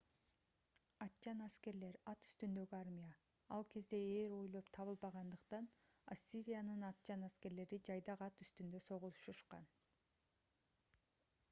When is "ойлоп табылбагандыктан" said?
4.39-5.69